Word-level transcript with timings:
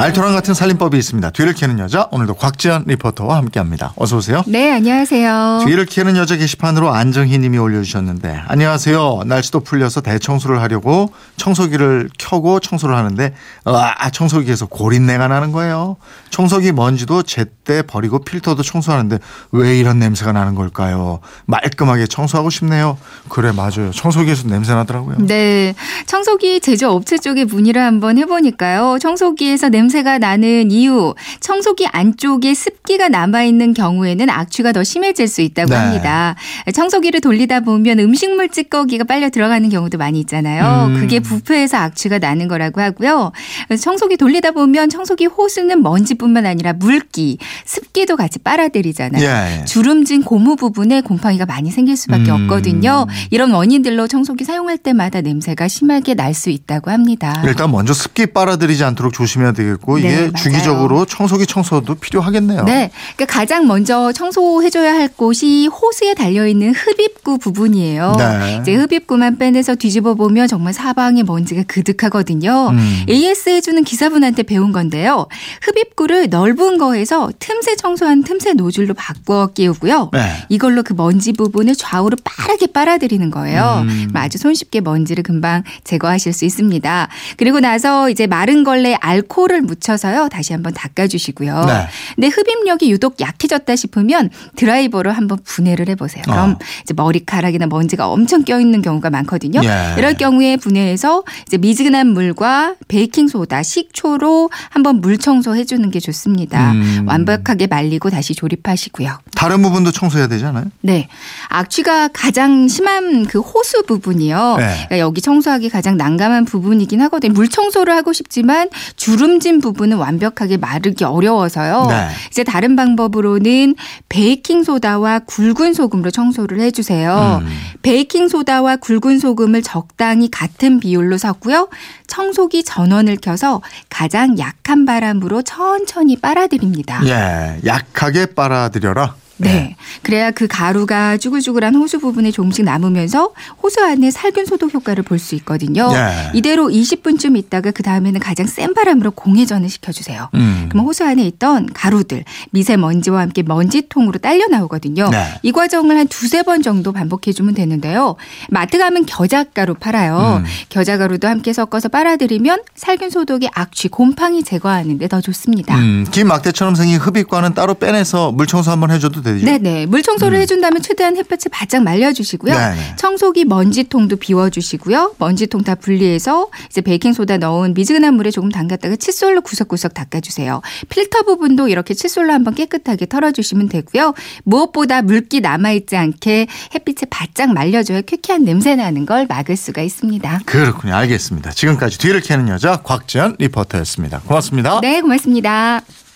알토란 0.00 0.32
같은 0.32 0.54
살림법이 0.54 0.96
있습니다. 0.96 1.28
뒤를 1.28 1.52
캐는 1.52 1.78
여자 1.78 2.08
오늘도 2.10 2.32
곽지연 2.32 2.84
리포터와 2.86 3.36
함께합니다. 3.36 3.92
어서 3.96 4.16
오세요. 4.16 4.42
네, 4.46 4.72
안녕하세요. 4.72 5.64
뒤를 5.66 5.84
캐는 5.84 6.16
여자 6.16 6.36
게시판으로 6.36 6.90
안정희 6.90 7.36
님이 7.36 7.58
올려주셨는데 7.58 8.44
안녕하세요. 8.48 9.24
날씨도 9.26 9.60
풀려서 9.60 10.00
대청소를 10.00 10.62
하려고 10.62 11.12
청소기를 11.36 12.08
켜고 12.18 12.60
청소를 12.60 12.96
하는데 12.96 13.34
아 13.64 14.10
청소기에서 14.10 14.64
고린내가 14.66 15.28
나는 15.28 15.52
거예요. 15.52 15.96
청소기 16.30 16.72
먼지도 16.72 17.22
제때 17.22 17.82
버리고 17.82 18.20
필터도 18.20 18.62
청소하는데 18.62 19.18
왜 19.52 19.78
이런 19.78 19.98
냄새가 19.98 20.32
나는 20.32 20.54
걸까요? 20.54 21.20
말끔하게 21.44 22.06
청소하고 22.06 22.48
싶네요. 22.48 22.96
그래 23.28 23.52
맞아요. 23.52 23.90
청소기에서 23.92 24.48
냄새 24.48 24.72
나더라고요. 24.72 25.18
네, 25.18 25.74
청소기 26.06 26.60
제조업체 26.60 27.18
쪽에 27.18 27.44
문의를 27.44 27.82
한번 27.82 28.16
해보니까요. 28.16 28.96
청소기에서 28.98 29.68
냄새 29.68 29.89
가 29.90 30.18
나는 30.18 30.70
이유, 30.70 31.14
청소기 31.40 31.86
안쪽에 31.86 32.54
습기가 32.54 33.08
남아 33.08 33.42
있는 33.44 33.74
경우에는 33.74 34.30
악취가 34.30 34.72
더 34.72 34.82
심해질 34.82 35.28
수 35.28 35.42
있다고 35.42 35.70
네. 35.70 35.76
합니다. 35.76 36.34
청소기를 36.72 37.20
돌리다 37.20 37.60
보면 37.60 37.98
음식물 37.98 38.48
찌꺼기가 38.48 39.04
빨려 39.04 39.28
들어가는 39.28 39.68
경우도 39.68 39.98
많이 39.98 40.18
있잖아요. 40.20 40.86
음. 40.86 40.94
그게 41.00 41.20
부패해서 41.20 41.76
악취가 41.76 42.18
나는 42.18 42.48
거라고 42.48 42.80
하고요. 42.80 43.32
청소기 43.78 44.16
돌리다 44.16 44.52
보면 44.52 44.88
청소기 44.88 45.26
호스는 45.26 45.82
먼지뿐만 45.82 46.46
아니라 46.46 46.72
물기, 46.72 47.38
습기도 47.66 48.16
같이 48.16 48.38
빨아들이잖아요. 48.38 49.22
예. 49.22 49.64
주름진 49.66 50.22
고무 50.22 50.56
부분에 50.56 51.02
곰팡이가 51.02 51.44
많이 51.46 51.70
생길 51.70 51.96
수밖에 51.96 52.30
음. 52.30 52.44
없거든요. 52.44 53.06
이런 53.30 53.50
원인들로 53.50 54.08
청소기 54.08 54.44
사용할 54.44 54.78
때마다 54.78 55.20
냄새가 55.20 55.68
심하게 55.68 56.14
날 56.14 56.30
수 56.40 56.48
있다고 56.48 56.90
합니다. 56.90 57.42
일단 57.44 57.70
먼저 57.70 57.92
습기 57.92 58.26
빨아들이지 58.26 58.84
않도록 58.84 59.12
조심해야 59.12 59.52
되겠고 59.52 59.79
이게 59.98 60.08
네, 60.08 60.16
맞아요. 60.16 60.32
주기적으로 60.32 61.04
청소기 61.04 61.46
청소도 61.46 61.94
필요하겠네요. 61.96 62.64
네. 62.64 62.90
그러니까 63.16 63.26
가장 63.26 63.66
먼저 63.66 64.12
청소해줘야 64.12 64.94
할 64.94 65.08
곳이 65.08 65.68
호스에 65.68 66.14
달려있는 66.14 66.74
흡입구 66.74 67.38
부분이에요. 67.38 68.14
네. 68.18 68.58
이제 68.60 68.74
흡입구만 68.74 69.38
빼내서 69.38 69.74
뒤집어 69.74 70.14
보면 70.14 70.48
정말 70.48 70.72
사방에 70.72 71.22
먼지가 71.22 71.64
그득하거든요. 71.66 72.70
음. 72.70 73.04
AS 73.08 73.48
해주는 73.50 73.82
기사분한테 73.84 74.42
배운 74.42 74.72
건데요. 74.72 75.26
흡입구를 75.62 76.28
넓은 76.28 76.78
거에서 76.78 77.30
틈새 77.38 77.76
청소한 77.76 78.22
틈새 78.22 78.54
노즐로 78.54 78.94
바꿔 78.94 79.48
끼우고요. 79.54 80.10
네. 80.12 80.20
이걸로 80.48 80.82
그 80.82 80.92
먼지 80.92 81.32
부분을 81.32 81.74
좌우로 81.74 82.16
빠르게 82.24 82.66
빨아들이는 82.66 83.30
거예요. 83.30 83.84
음. 83.84 84.10
아주 84.14 84.38
손쉽게 84.38 84.80
먼지를 84.80 85.22
금방 85.22 85.62
제거하실 85.84 86.32
수 86.32 86.44
있습니다. 86.44 87.08
그리고 87.36 87.60
나서 87.60 88.10
이제 88.10 88.26
마른 88.26 88.64
걸레에 88.64 88.94
알코올을 89.00 89.62
묻혀서요. 89.70 90.28
다시 90.28 90.52
한번 90.52 90.74
닦아주시고요. 90.74 91.64
네. 91.66 91.86
근데 92.16 92.28
흡입력이 92.28 92.90
유독 92.90 93.20
약해졌다 93.20 93.74
싶으면 93.76 94.30
드라이버로 94.56 95.12
한번 95.12 95.38
분해를 95.44 95.88
해보세요. 95.88 96.22
그럼 96.24 96.52
어. 96.52 96.58
이제 96.82 96.92
머리카락이나 96.94 97.66
먼지가 97.66 98.08
엄청 98.08 98.42
껴있는 98.44 98.82
경우가 98.82 99.10
많거든요. 99.10 99.60
예. 99.62 99.94
이럴 99.96 100.14
경우에 100.14 100.56
분해해서 100.56 101.22
이제 101.46 101.56
미지근한 101.56 102.08
물과 102.08 102.74
베이킹 102.88 103.28
소다, 103.28 103.62
식초로 103.62 104.50
한번 104.70 105.00
물 105.00 105.18
청소해주는 105.18 105.88
게 105.90 106.00
좋습니다. 106.00 106.72
음. 106.72 107.04
완벽하게 107.06 107.68
말리고 107.68 108.10
다시 108.10 108.34
조립하시고요. 108.34 109.18
다른 109.36 109.62
부분도 109.62 109.92
청소해야 109.92 110.26
되잖아요. 110.28 110.66
네. 110.80 111.08
악취가 111.48 112.08
가장 112.08 112.68
심한 112.68 113.26
그 113.26 113.40
호수 113.40 113.84
부분이요. 113.84 114.56
네. 114.58 114.64
그러니까 114.66 114.98
여기 114.98 115.20
청소하기 115.20 115.68
가장 115.70 115.96
난감한 115.96 116.44
부분이긴 116.44 117.00
하거든요. 117.02 117.32
물 117.32 117.48
청소를 117.48 117.94
하고 117.94 118.12
싶지만 118.12 118.68
주름 118.96 119.40
진 119.50 119.60
부분은 119.60 119.96
완벽하게 119.96 120.58
마르기 120.58 121.02
어려워서요. 121.02 121.86
네. 121.88 122.08
이제 122.30 122.44
다른 122.44 122.76
방법으로는 122.76 123.74
베이킹 124.08 124.62
소다와 124.62 125.18
굵은 125.20 125.74
소금으로 125.74 126.12
청소를 126.12 126.60
해 126.60 126.70
주세요. 126.70 127.40
음. 127.42 127.48
베이킹 127.82 128.28
소다와 128.28 128.76
굵은 128.76 129.18
소금을 129.18 129.62
적당히 129.62 130.30
같은 130.30 130.78
비율로 130.78 131.18
섞고요. 131.18 131.68
청소기 132.06 132.62
전원을 132.62 133.16
켜서 133.20 133.60
가장 133.88 134.38
약한 134.38 134.86
바람으로 134.86 135.42
천천히 135.42 136.14
빨아들입니다. 136.14 137.00
예, 137.06 137.58
약하게 137.66 138.26
빨아들여라. 138.26 139.16
네. 139.48 139.76
그래야 140.02 140.30
그 140.30 140.46
가루가 140.46 141.16
쭈글쭈글한 141.16 141.74
호수 141.74 141.98
부분에 142.00 142.30
조금씩 142.30 142.64
남으면서 142.64 143.32
호수 143.62 143.82
안에 143.84 144.10
살균 144.10 144.46
소독 144.46 144.74
효과를 144.74 145.02
볼 145.04 145.20
수 145.20 145.34
있거든요. 145.36 145.90
예. 145.92 146.30
이대로 146.34 146.68
20분쯤 146.68 147.36
있다가 147.36 147.72
그 147.72 147.82
다음에는 147.82 148.20
가장 148.20 148.46
센 148.46 148.72
바람으로 148.72 149.10
공회전을 149.10 149.68
시켜주세요. 149.68 150.30
음. 150.34 150.66
그럼 150.70 150.86
호수 150.86 151.04
안에 151.04 151.22
있던 151.26 151.68
가루들, 151.74 152.24
미세먼지와 152.52 153.20
함께 153.20 153.42
먼지통으로 153.42 154.18
딸려 154.18 154.46
나오거든요. 154.48 155.10
네. 155.10 155.26
이 155.42 155.52
과정을 155.52 155.96
한 155.98 156.08
두세 156.08 156.42
번 156.42 156.62
정도 156.62 156.92
반복해주면 156.92 157.54
되는데요. 157.54 158.16
마트 158.48 158.78
가면 158.78 159.04
겨자가루 159.06 159.74
팔아요. 159.74 160.42
음. 160.42 160.44
겨자가루도 160.70 161.28
함께 161.28 161.52
섞어서 161.52 161.88
빨아들이면 161.90 162.62
살균 162.74 163.10
소독의 163.10 163.50
악취, 163.52 163.88
곰팡이 163.88 164.42
제거하는데 164.42 165.06
더 165.08 165.20
좋습니다. 165.20 165.76
음, 165.76 166.06
긴 166.10 166.28
막대처럼 166.28 166.74
생긴 166.76 166.98
흡입과는 166.98 167.52
따로 167.54 167.74
빼내서 167.74 168.32
물 168.32 168.46
청소 168.46 168.70
한번 168.70 168.90
해줘도 168.90 169.22
되죠. 169.34 169.44
네네. 169.46 169.86
물 169.86 170.02
청소를 170.02 170.38
해준다면 170.38 170.82
최대한 170.82 171.16
햇볕에 171.16 171.48
바짝 171.48 171.82
말려주시고요. 171.82 172.52
음. 172.52 172.58
네네. 172.58 172.96
청소기 172.96 173.44
먼지통도 173.44 174.16
비워주시고요. 174.16 175.14
먼지통 175.18 175.62
다 175.64 175.74
분리해서 175.74 176.48
이제 176.68 176.80
베이킹소다 176.80 177.38
넣은 177.38 177.74
미지근한 177.74 178.14
물에 178.14 178.30
조금 178.30 178.50
담갔다가 178.50 178.96
칫솔로 178.96 179.42
구석구석 179.42 179.94
닦아주세요. 179.94 180.60
필터 180.88 181.22
부분도 181.22 181.68
이렇게 181.68 181.94
칫솔로 181.94 182.32
한번 182.32 182.54
깨끗하게 182.54 183.06
털어주시면 183.06 183.68
되고요. 183.68 184.14
무엇보다 184.44 185.02
물기 185.02 185.40
남아있지 185.40 185.96
않게 185.96 186.46
햇빛에 186.74 187.06
바짝 187.10 187.52
말려줘야 187.52 188.02
쾌쾌한 188.02 188.44
냄새 188.44 188.76
나는 188.76 189.06
걸 189.06 189.26
막을 189.26 189.56
수가 189.56 189.82
있습니다. 189.82 190.40
그렇군요. 190.44 190.94
알겠습니다. 190.94 191.50
지금까지 191.52 191.98
뒤를 191.98 192.20
캐는 192.20 192.48
여자 192.48 192.76
곽지연 192.78 193.36
리포터였습니다. 193.38 194.20
고맙습니다. 194.20 194.80
네, 194.80 195.00
고맙습니다. 195.00 195.82